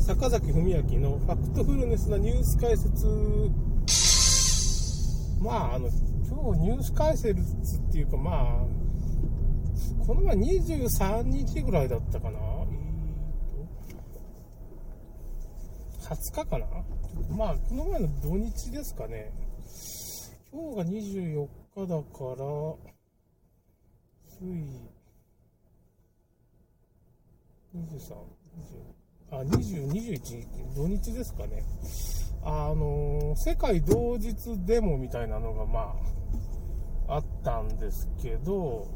[0.00, 3.06] 坂崎文明のファクトフルネスなニュース解説。
[5.42, 5.88] まあ、あの、
[6.26, 12.38] 今日ニュース解説っていうか、まあ、この前23日ぐらいだったかな。
[16.00, 16.66] 20日かな
[17.36, 19.30] まあ、この前の土日ですかね。
[20.50, 22.46] 今日が24日だから、
[24.28, 24.46] つい、
[27.76, 28.14] 23、
[28.56, 28.99] 20
[29.30, 31.64] あ、20、21、土日ですかね。
[32.42, 34.34] あの、世界同日
[34.64, 35.94] デモみたいなのが、ま
[37.06, 38.86] あ、あったんですけど、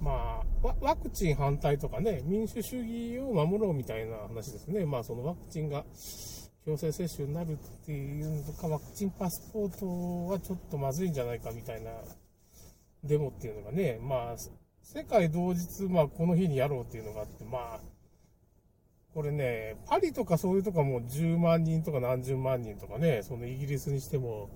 [0.00, 4.84] まあ、ワクチン反対とかね、民主主義を守ろうみたいな話ですね。
[4.84, 5.84] まあ、そのワクチンが
[6.66, 11.90] 強制接種になるっていうのか、ワクチンパスポートはちょっとまずいんじゃないかみたいな
[13.02, 14.36] デモっていうのがね、まあ、
[14.82, 17.80] 世界同日、まあ、この日にやろうっていうのがあって、まあ、
[19.14, 24.50] これね、パリとかそういうとかも10万人とか何十万人とかね、そのイギリスにしても、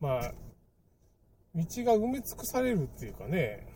[0.00, 0.32] まあ、
[1.54, 3.66] 道が埋め尽くされるっていうかね、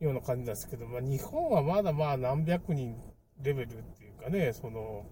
[0.00, 2.94] ような感じなんですけど、まあ、日本はまだまあ何百人
[3.42, 5.06] レベルっていうかね、その、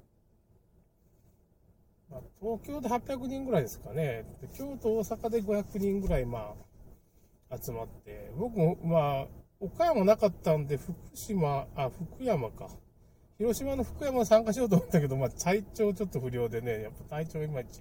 [2.11, 6.55] まあ、東京で800人ぐらいですかね、京都、大阪で500人ぐらい、ま
[7.49, 9.27] あ、集まって、僕も、まあ、
[9.61, 12.69] 岡山なかったんで、福島、あ、福山か。
[13.39, 17.81] 広島の福山参加しようと思ったけど、まあ、体調ちょっと不良でね、やっぱ体調いまいち、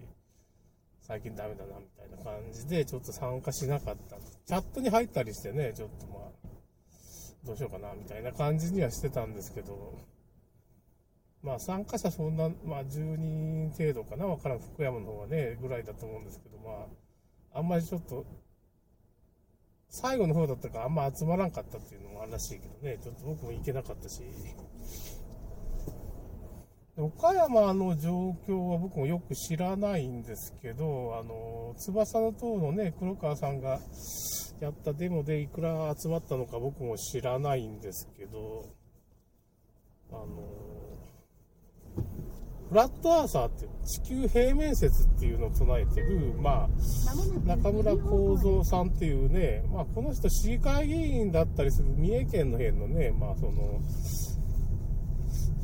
[1.02, 4.18] 最近ダメだな、みたいな感じで、ちょっと参加しなかった。
[4.18, 6.48] チャットに入ったりしてね、ちょっとまあ、
[7.46, 10.00] どうしようかな、みたいな感じにはしてたんですけど、
[11.44, 16.88] まあ参加者そんな、まあ10人程度かな、わからん、福山の方はね、ぐらいだと思うんですけど、ま
[17.52, 18.26] あ、あんまりちょっと、
[19.90, 24.24] 最後の方だったからあんま集まらんかったっていうのもあるらしいけどね、ちょっと僕も行けなかったし、
[26.96, 33.80] 岡山の状況は僕もよく知らないんですけど、あの、翼の塔のね、黒川さんが、
[34.60, 38.70] やったデモでいくら集まったのか僕も知らないんですけど、
[40.12, 40.28] あの、
[42.70, 46.70] フラットアーサーって地球平面説っていうのを唱えてる、まあ、
[47.46, 53.82] 中村幸三さんっていうね、まあ、この人市議会議員だったりする三重県の辺のね、まあ、その、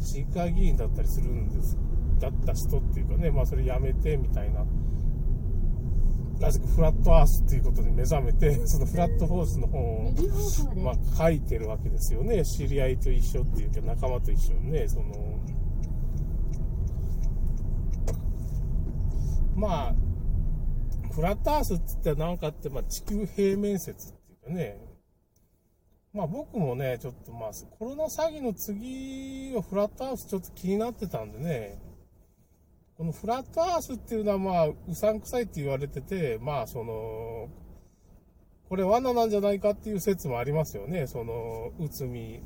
[0.09, 1.77] 市議会議員だったりするんです、
[2.19, 4.65] だった人っていうかね、まあ、それやめてみたいな。
[6.39, 10.13] なぜかフラットアースっていうことに目覚めて、 そのフラットフォースの本を、
[10.77, 12.43] まあ、書いてるわけですよね。
[12.43, 15.39] 知り合いと一緒っていうか、仲間と一緒にね、その、
[19.55, 19.95] まあ、
[21.11, 24.88] フラットアースって言ったら何かって、まあ、地球平面説っていうかね、
[26.13, 31.79] まあ僕もね、ちょっとまあ、コロナ詐欺の次はフラットアースちょっと気になってたんでね、
[32.97, 37.47] このフラットアースっていうのはまあ、うさんくさいって言われてて、まあその、
[38.67, 41.07] これ罠なんじゃないかっていう説もありますよね。
[41.07, 42.41] その、内海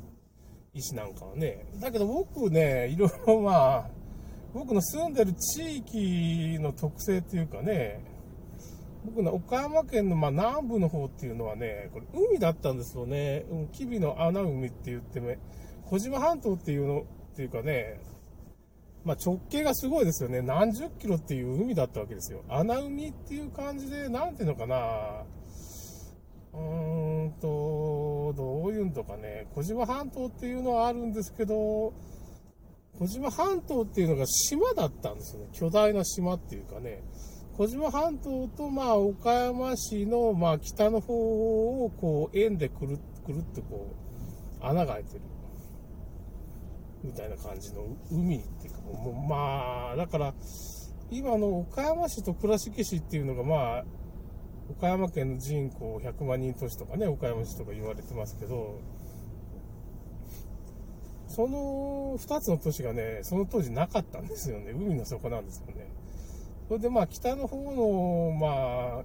[0.74, 1.66] 石なんかはね。
[1.80, 3.90] だけど僕ね、いろいろまあ、
[4.52, 8.00] 僕の住んでる地域の特性っていうかね、
[9.04, 13.44] 僕の岡山県のま南部の方っていうのはね、これ海だったんですよね。
[13.50, 15.38] うん吉備の穴海って言ってね、
[15.84, 18.00] 小島半島っていうの、っていうかね、
[19.04, 20.40] まあ、直径がすごいですよね。
[20.40, 22.42] 何十キロっていう海だったわけですよ。
[22.48, 25.24] 穴海っていう感じで、なんていうのかな。
[26.54, 31.92] うーんと、どういうんとかね、小島半島っていうのはあるんですけど、
[32.98, 35.48] 小島半島っていうのが島だったんですよね。
[35.52, 37.02] 巨大な島っていうかね。
[37.56, 41.14] 小島半島と、まあ、岡山市の、まあ、北の方
[41.84, 43.94] を、こう、円でくるくるってこ
[44.60, 45.20] う、穴が開いてる。
[47.04, 50.34] みたいな感じの海っていうか、もうまあ、だから、
[51.10, 53.84] 今の岡山市と倉敷市っていうのが、まあ、
[54.70, 58.80] 岡山県の人口100万人都市とかね、岡山市とか言われてますけど、
[61.28, 64.72] その2つの都市がね、その当時なかったんですよね。
[64.72, 65.88] 海の底なんですよね。
[66.74, 69.04] それでまあ北の方の、まあ、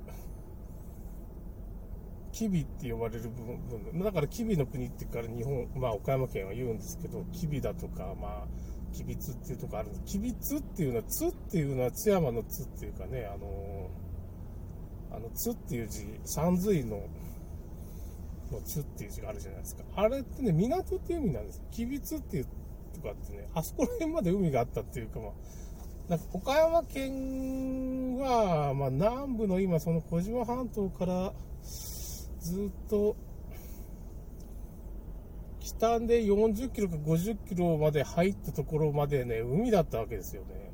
[2.32, 8.48] 吉備って呼ばれる部分、だから吉備の国ってから日本、まあ岡山県は言うんですけど、吉備だとか、まあ、
[8.92, 10.02] 吉備津っていうとこあるんです。
[10.06, 13.90] 吉備津っていうのは、津っていうのは津山の津っていうかね、あの、
[15.12, 17.04] あの津っていう字、三髄の、
[18.52, 19.84] の津っていう字があるじゃないですか。
[19.96, 21.62] あれってね、港っていう意味なんです。
[21.70, 22.48] 吉備津っていう
[22.96, 25.32] とかってね、あそこら辺まで海があったっていうか、まあ、
[26.10, 31.34] なんか岡山県は、まあ、南部の今、その小島半島から、
[32.42, 33.16] ずっと
[35.80, 40.72] 端で40キロか50キロまで入ったところまでね、海だったわけですよね。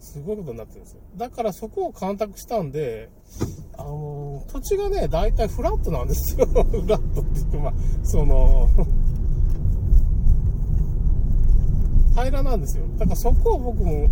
[0.00, 1.00] すごいことになってるんですよ。
[1.16, 3.10] だからそこを干拓したんで、
[3.76, 6.46] あの、土地がね、大体フラットなんですよ。
[6.48, 6.54] フ
[6.88, 8.68] ラットって言って、まあ、その、
[12.14, 12.84] 平らなんですよ。
[12.96, 14.08] だからそこを僕も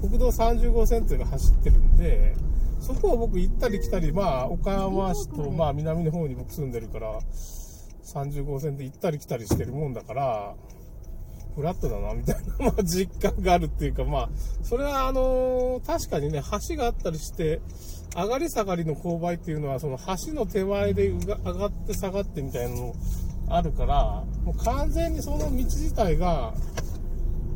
[0.00, 2.34] 国道30号線っていうのが走ってるんで、
[2.80, 7.18] そこを僕行ったり来たり、まあ、岡山市と、まあ、南の方に僕住んでるから、
[8.04, 10.54] 30号線で行ったり来たりしてるもんだから、
[11.56, 14.28] フラットだな、みたいな、 まあ、実感があるっていうか、まあ、
[14.62, 17.60] それは、あのー、確かにね、橋があったりして、
[18.14, 22.94] 上がり下がりの勾配っていうのは、その橋の手前で上がって下がってみたいなの
[23.48, 26.54] あるから、もう完全にその道自体が、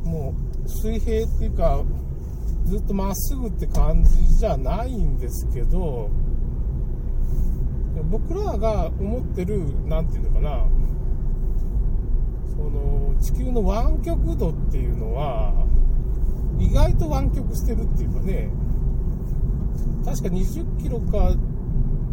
[0.03, 0.33] も
[0.65, 1.83] う水平っていうか、
[2.65, 6.09] ずっとまっすぐって感じじゃないんですけど、
[8.09, 10.65] 僕らが思ってる、なんていうのかな、
[12.49, 15.53] その地球の湾曲度っていうのは、
[16.59, 18.49] 意外と湾曲してるっていうかね、
[20.05, 21.33] 確か20キロか、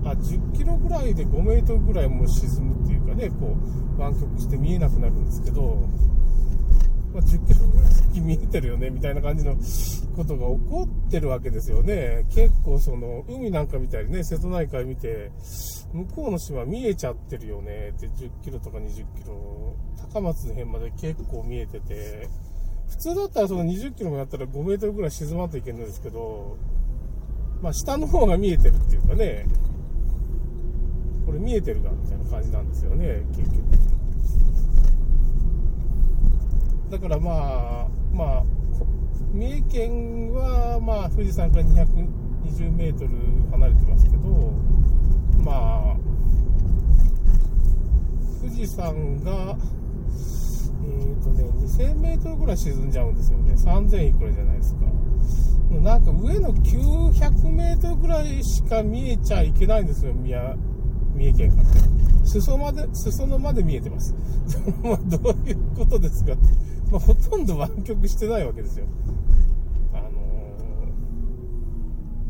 [0.04, 3.56] あ、10キロぐらいで5メートルぐらいもう沈むっていうかね、こ
[3.96, 5.88] う、湾曲して見えなくなるんですけど、
[7.18, 9.56] まあ、10キロぐらい先見えてるよね、みたいな感じの
[10.14, 12.24] ことが起こってるわけですよね。
[12.30, 15.32] 結構その、海なんか見たりね、瀬戸内海見て、
[15.92, 19.74] 向こうの島見えちゃってるよねって10キロとか20キロ、
[20.12, 22.28] 高松の辺まで結構見えてて、
[22.88, 26.56] 普通だったらその20キロもやったら5メートルぐらい沈まんといけないんですけど、
[27.60, 29.44] まあ下の方が見えてるっていうかね、
[31.26, 33.77] これ見えてるかみたいな感じなんですよね、結局。
[37.00, 38.44] だからまあ、まあ、
[39.32, 43.10] 三重県はまあ富士山から220メートル
[43.52, 44.28] 離れてますけど、
[45.44, 45.96] まあ、
[48.40, 49.56] 富士山が、
[50.82, 53.54] えっ、ー、とね、2000メートルぐらい沈んじゃうんですよね。
[53.54, 54.80] 3000いくらじゃないですか。
[55.70, 60.56] なんか上の900メートルぐらいしか見えちゃいけないんですよ、宮、
[61.18, 61.68] 三重県から。
[62.24, 64.14] 裾まで、裾野まで見えてます。
[64.82, 66.34] まあ、どういうことですか
[66.90, 68.86] まあ、ほとんど湾曲してないわけですよ。
[69.92, 70.00] あ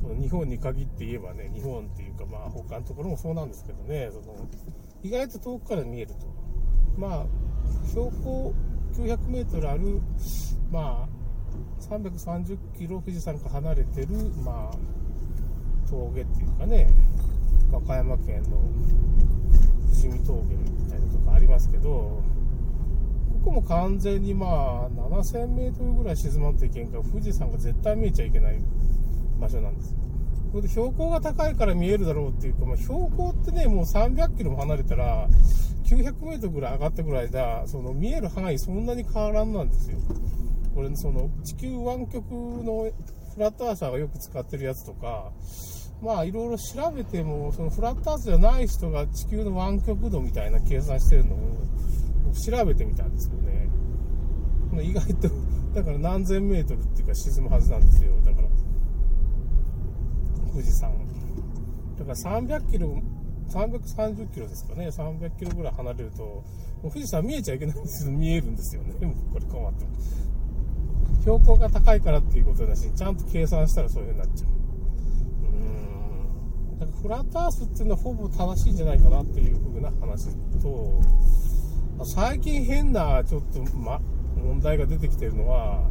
[0.08, 4.34] のー、日本に限って言えばね、日本っていうか、まあ、他のところもそうなんですけどね、その、
[5.02, 6.26] 意外と遠くから見えると。
[6.96, 7.26] まあ、
[7.88, 8.54] 標高
[8.94, 10.00] 900メートルある、
[10.72, 11.08] まあ、
[11.80, 14.08] 330キロ富士山から離れてる、
[14.44, 14.78] まあ、
[15.88, 16.88] 峠っていうかね、
[17.70, 18.58] 和歌山県の
[19.92, 22.22] 伏見峠みたいなとこありますけど、こ
[23.44, 28.60] こも完全にまあ、7000メートルぐらい沈まんといけんから、富士山が絶対見えちゃいけない
[29.40, 29.94] 場所なんです。
[30.50, 35.28] これで標高が高いから見えるだろうっていうか、まあ、標高ってね、もう300キロも離れたら、
[35.84, 39.98] 900メートルぐらい上がったぐらいだ、その見える範囲そんなに変わらんなんですよ。
[40.74, 42.90] これ、その地球湾曲の
[43.34, 45.32] フラットアーサーがよく使ってるやつとか、
[46.02, 51.38] まあいろいろ調べても、そのフラットアースじゃない人が地球の湾曲度みたいな計算してるのを
[52.34, 53.68] 調べてみたんですよね。
[54.82, 55.28] 意外と、
[55.74, 58.12] だから何千メートルっていうか沈むはずなんですよ。
[58.24, 58.48] だから、
[60.52, 60.92] 富士山。
[61.98, 62.94] だから300キロ、
[63.48, 66.44] 330キロですかね、300キロぐらい離れると、も
[66.84, 69.06] う富士山見えちゃいけないんですけど、見えるんですよね。
[69.06, 69.86] もうこれ困って。
[71.22, 74.50] 標高が高いからっていうことだし、ちゃんと計算したらそういう風になっちゃう。
[74.50, 74.54] う
[75.84, 75.87] ん
[76.78, 80.28] だからフラットアースっていうのはほぼ正しいんじゃないかなっていう風な話
[80.62, 81.00] と、
[82.04, 84.00] 最近変なちょっと、ま、
[84.36, 85.88] 問題が出てきてるのは、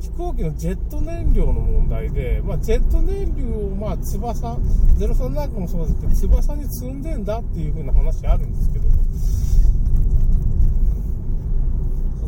[0.00, 4.54] 飛行機のジェット燃料の問題で、まあ、ジェット燃料を、まあ、翼、
[4.98, 8.88] 03なんかもそうですけど、翼に積んでんだっていう風な話あるんですけど、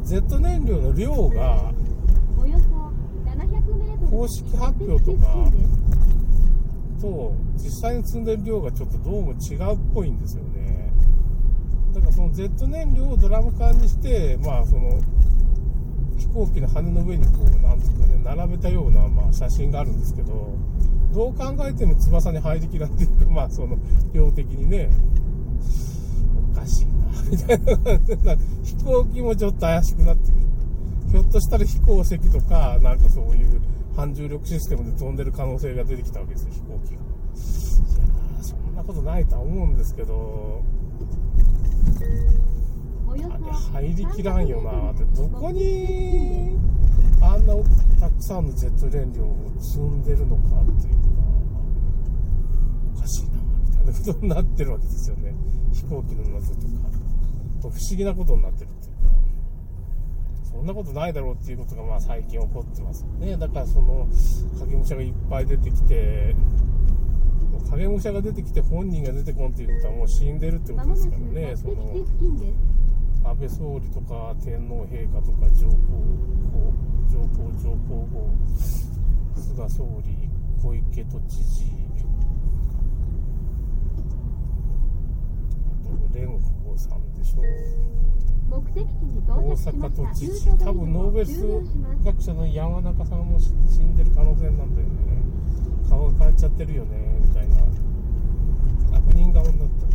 [0.05, 1.73] ジェット燃料の量が、
[4.11, 5.51] 公式発表とか、
[7.03, 10.93] と実際に積んでる量がちょっとどうも違うっぽいんですよね。
[11.93, 15.01] だからその Z 燃料をドラム缶にしてまあその
[16.17, 20.55] 飛行機の羽の上にこうなんですかね並べたようなまあ写真があるんですけど
[21.13, 23.77] どう考えても翼に入りきらんっていうかまあその
[24.15, 24.89] 量的にね
[26.55, 26.93] おかしいな
[27.31, 27.61] みたい
[28.25, 30.43] な飛行機もちょっと怪しくなってくる。
[31.11, 33.61] ひょっとしたら飛行石とかなんかそういう
[33.95, 37.01] 反重力システムで飛んでる可能性が出てきたわけですよ、飛行機が。
[37.01, 40.63] いやそんなことないとは思うんですけど、
[43.09, 43.23] あれ
[43.89, 46.57] 入りきらんよなって、どこに
[47.21, 47.55] あんな
[48.01, 50.99] たくさんのジェット燃料を積んでるのかっていうか、
[52.97, 55.35] おかしいな、みたいなことになってるわけですよね。
[55.73, 56.67] 飛行機の謎とか。
[57.63, 58.71] 不思議なことになってる、
[60.53, 63.37] そんなことないだろうっていうことがまあ最近起こってますね。
[63.37, 64.07] だからその
[64.61, 66.37] 影武者がいっぱい出てきて、
[67.71, 71.57] 影武者が出てきて本人が出てこんっていうことはもう死んでるってことですからね。
[71.57, 71.95] その
[73.25, 75.75] 安倍総理とか天皇陛下とか上皇
[77.09, 78.31] 上皇上皇后
[79.37, 80.29] 菅総理
[80.63, 81.73] 小池都知事
[85.85, 86.09] あと
[86.73, 87.45] 蓮舫さんでしょう
[88.51, 93.51] 目的地に大到着しま阪都知事多分ノーベル学者の山中さんも死
[93.81, 95.23] んでる可能性なんだよね
[95.89, 97.57] 顔が変わっちゃってるよねみたいな
[98.99, 99.87] 悪人顔になった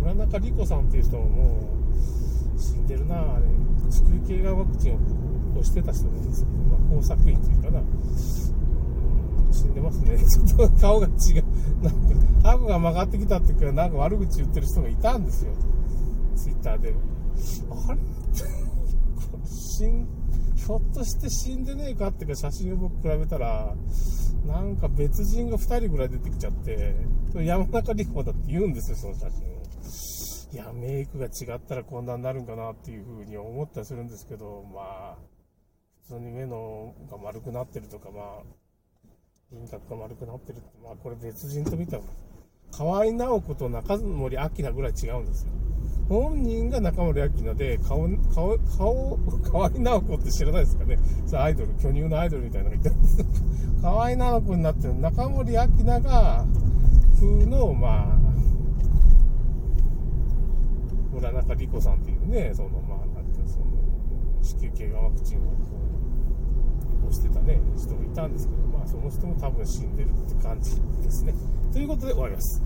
[0.00, 1.60] 村中莉子さんっていう人もも
[2.56, 3.46] う死んでるなあれ
[3.90, 4.98] 子宮頸がワクチンを
[5.52, 7.80] 押してた人なんですけど、まあ、工作員っていうかな
[9.52, 11.44] 死んでますねちょっと顔が違う。
[11.82, 11.92] なん
[12.42, 15.52] か顎が曲がってきたっていうかなんか悪口言ってる人がいたんですよ。
[16.38, 16.94] ツイッターで。
[17.88, 18.00] あれ？
[19.46, 20.06] 死ん
[20.56, 23.74] ひょっとして死んでねえかっていうか写真を僕比べたら
[24.46, 26.96] なんか別人が2人ぐらい出てきちゃって
[27.34, 29.58] 山中莉子だって言うんですよその写真を。
[30.50, 34.80] いやメイクが違ったらこんなになるんかなっていうふうに思ったりするんですけどま
[35.12, 35.16] あ
[36.06, 38.42] 普通に目のが丸くなってるとかまあ
[39.52, 42.02] 輪郭が丸くなってるってまあこれ別人と見たら
[42.72, 45.52] 河合直子と中森明菜ぐらい違うんですよ。
[46.08, 50.98] 本人が中森明菜で顔顔顔河合直子って知らないですかね。
[51.26, 53.24] それアイドル巨乳のアイドルみたいなのがいたんです。
[53.82, 56.44] 河合直子になってる中森明菜が
[57.14, 58.18] 風のまあ
[61.12, 63.66] 村中莉子さんっていうねそのまあなんていうのその
[64.42, 65.48] 子宮頸がんワクチンをこ
[67.04, 71.34] う押してたね人がいたんですけどまあその人も多分死んでるって感じですね。
[71.72, 72.62] ということで終わります。